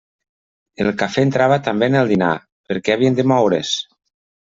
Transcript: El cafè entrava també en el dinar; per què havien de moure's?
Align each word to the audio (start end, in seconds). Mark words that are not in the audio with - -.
El 0.85 0.89
cafè 1.01 1.27
entrava 1.27 1.61
també 1.69 1.91
en 1.93 1.99
el 2.01 2.11
dinar; 2.15 2.33
per 2.69 2.81
què 2.89 2.99
havien 2.99 3.23
de 3.25 3.31
moure's? 3.37 3.81